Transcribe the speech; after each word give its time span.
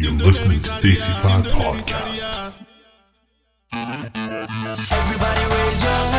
You're 0.00 0.12
listening 0.12 0.60
to 0.60 0.70
Desi 0.86 1.10
Vibe 1.22 1.50
Podcast. 1.58 1.90
Everybody 4.92 5.42
raise 5.54 5.82
your 5.82 6.17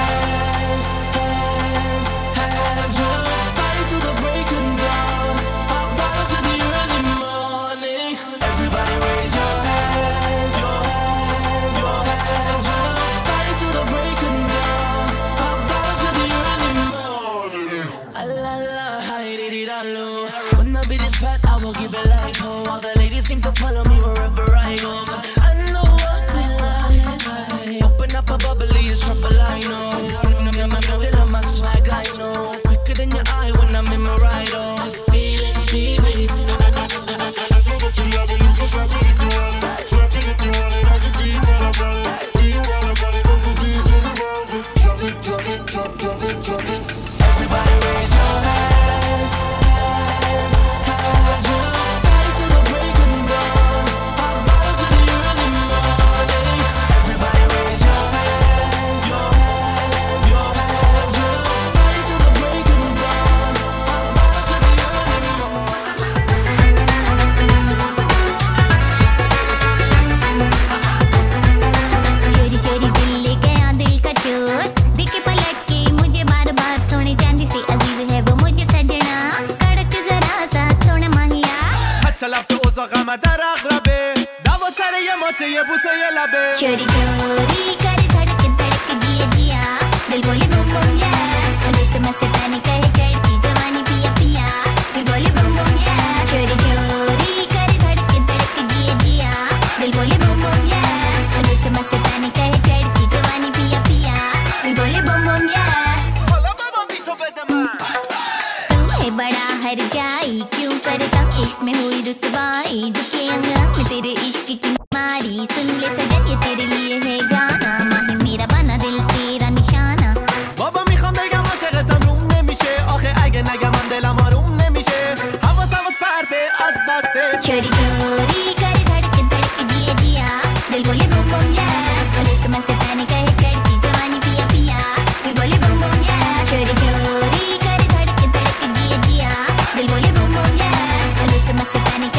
Titanic 141.86 142.19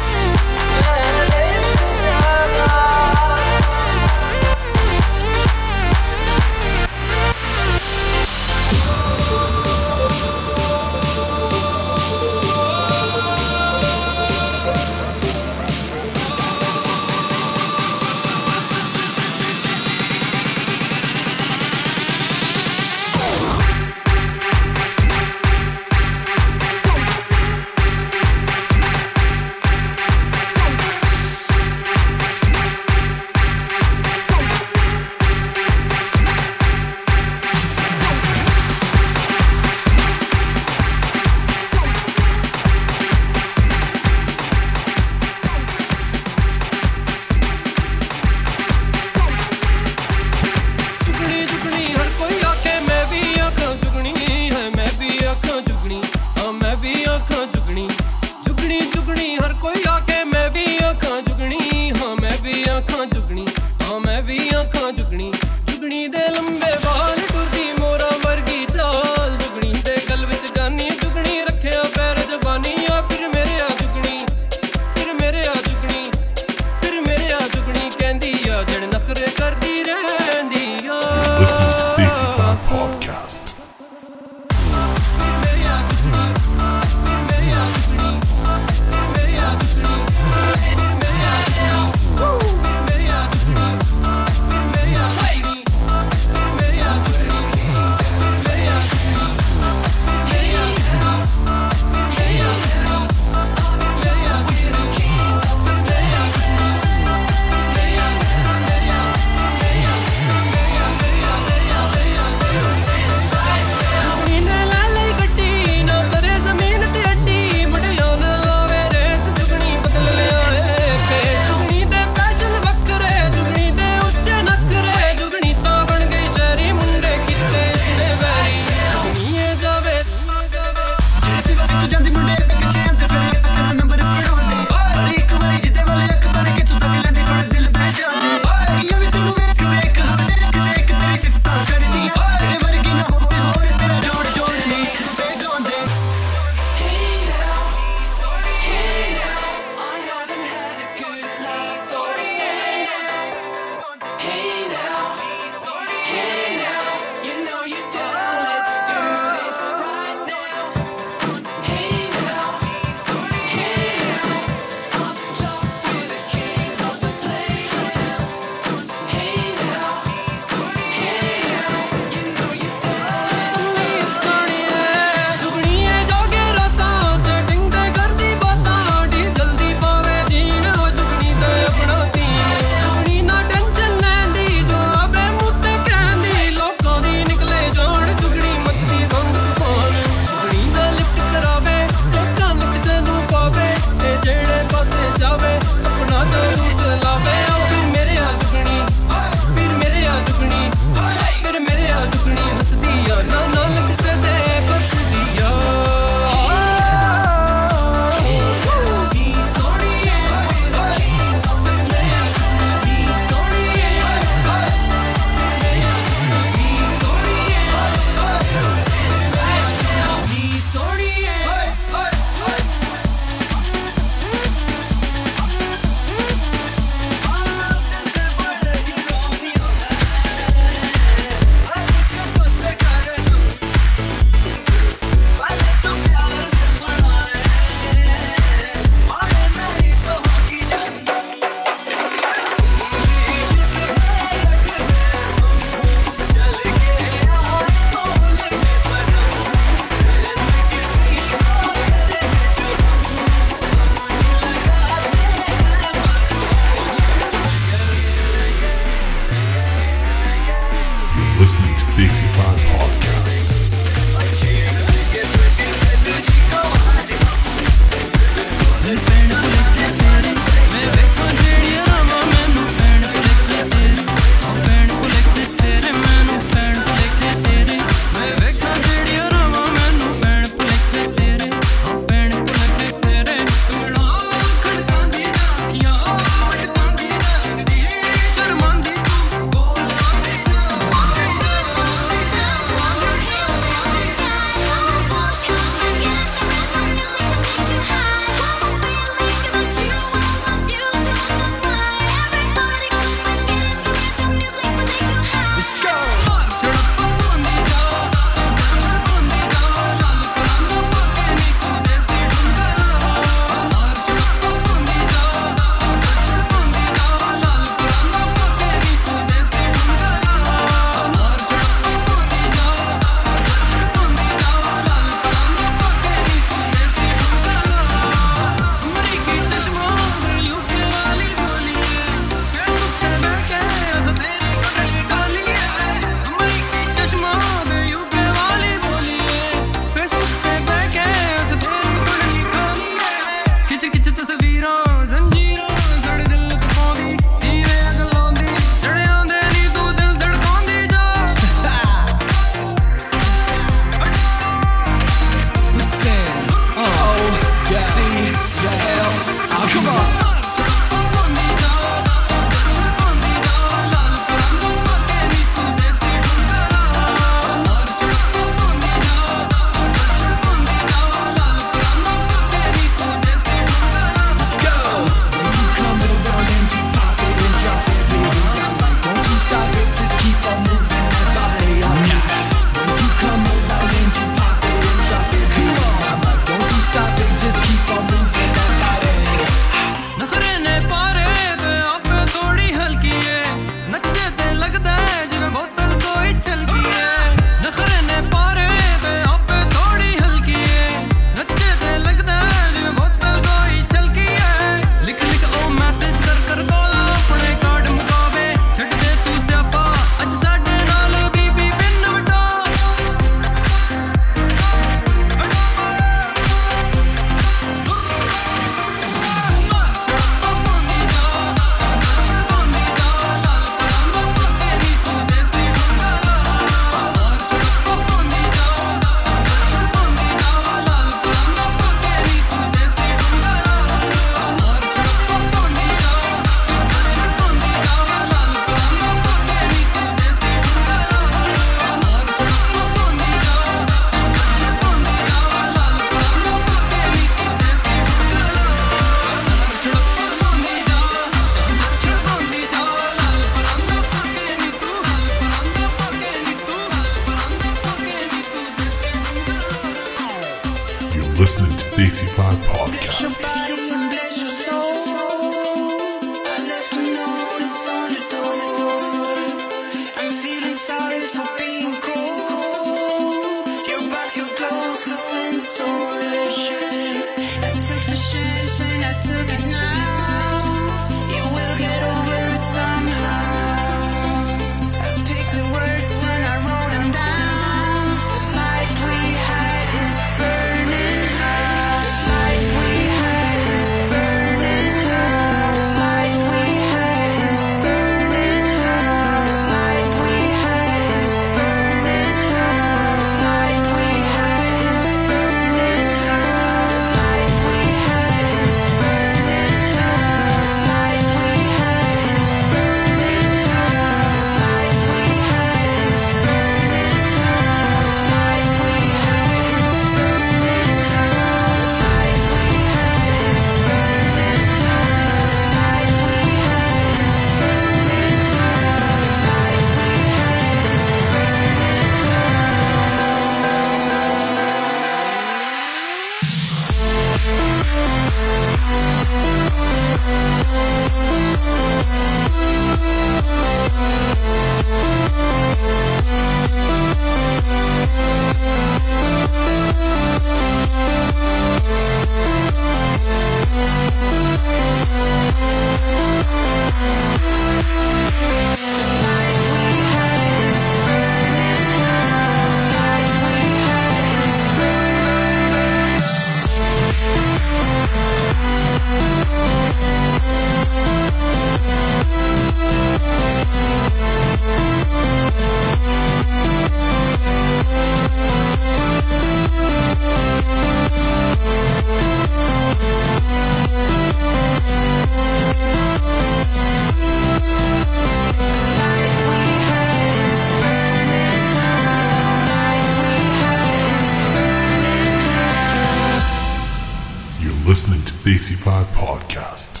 listening 597.92 598.24
to 598.24 598.32
Desi 598.48 598.74
Vibe 598.74 599.04
Podcast. 599.12 600.00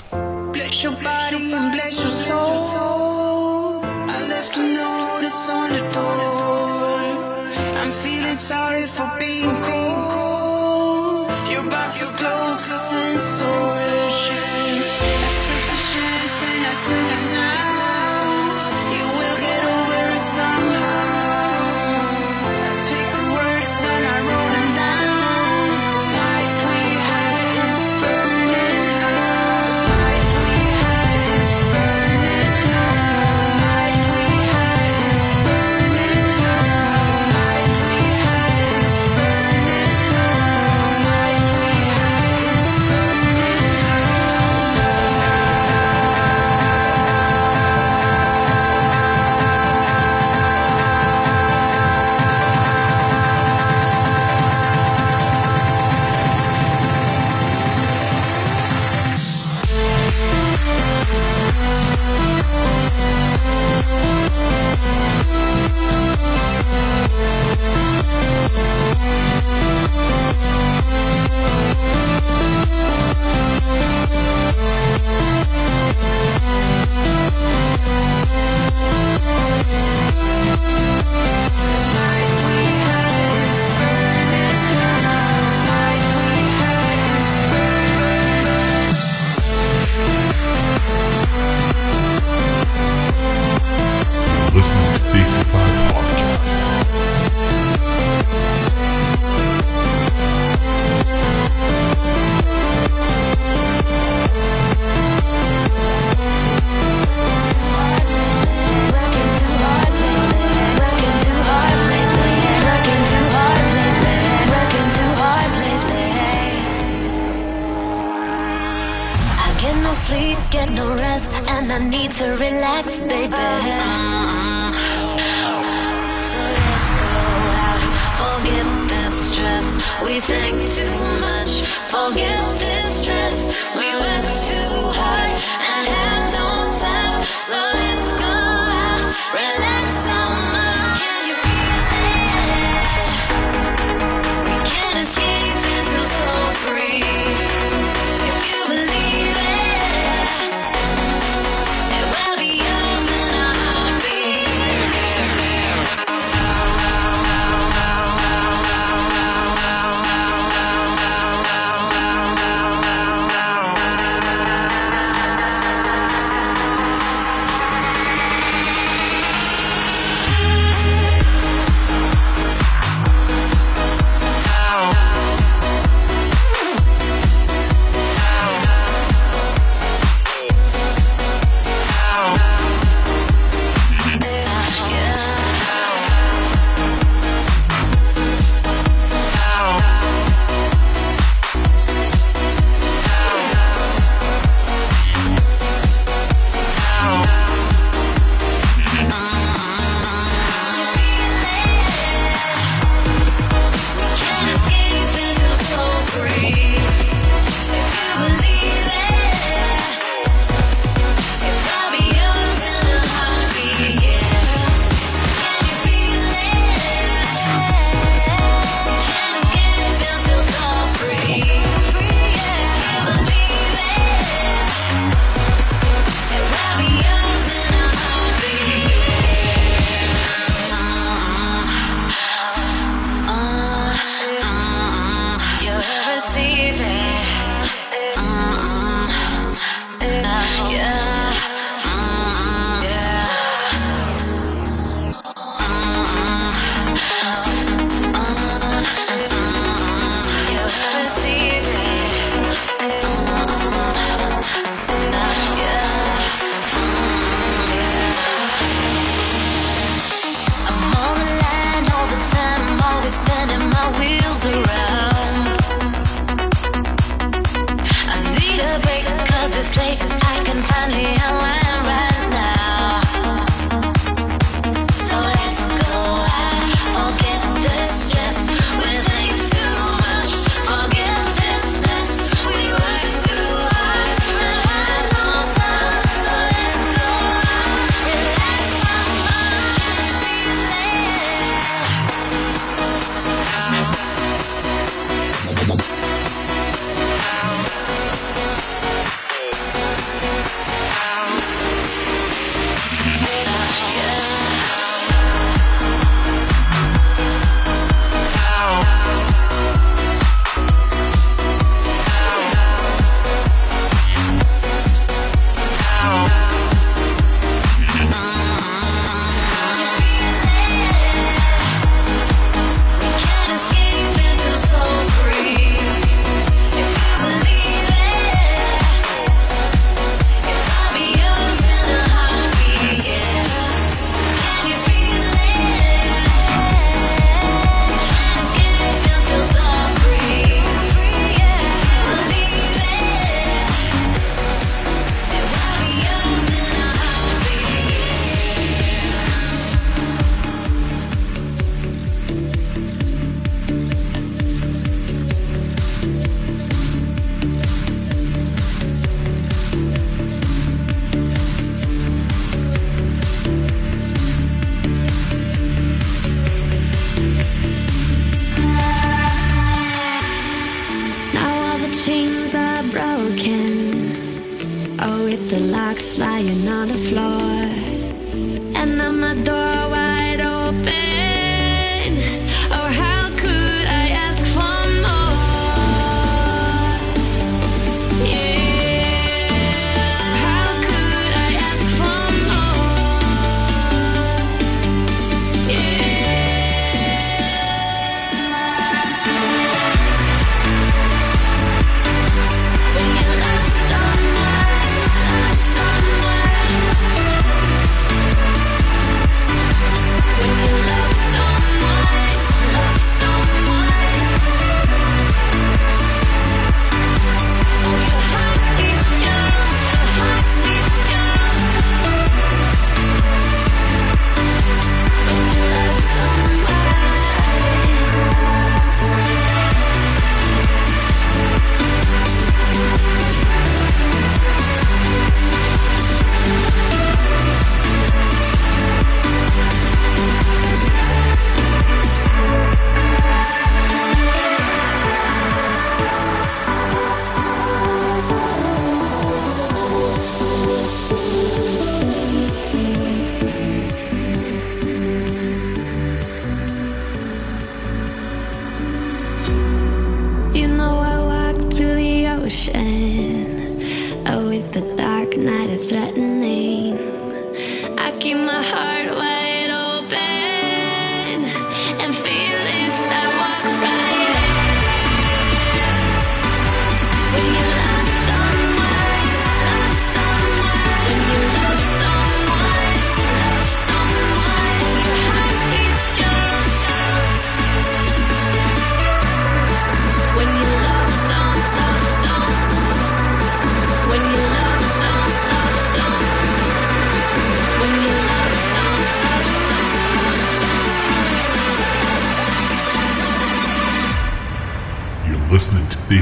Bless 0.54 0.82
your 0.82 0.94
body 0.94 1.52
and 1.52 1.72
bless 1.72 2.01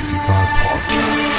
to 0.00 0.16
Vibe 0.16 0.48
Podcast. 0.64 1.30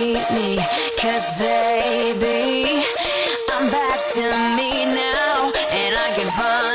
need 0.00 0.24
me. 0.32 0.56
Cause 0.98 1.28
baby 1.38 2.84
I'm 3.52 3.70
back 3.70 4.00
to 4.14 4.20
me 4.56 4.84
now 4.84 5.52
And 5.72 5.94
I 5.94 6.12
can 6.14 6.30
find 6.38 6.69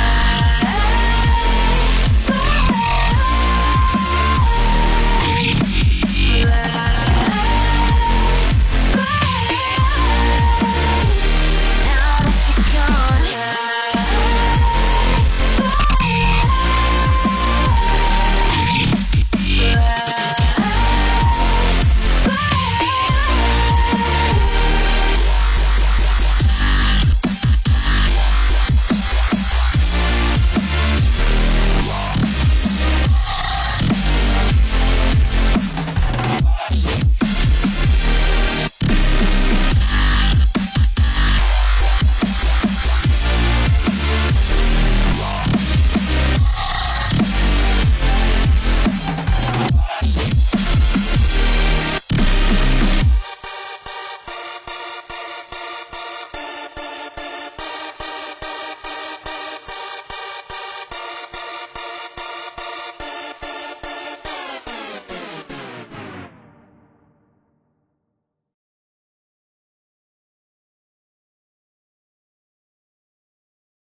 I 0.00 0.77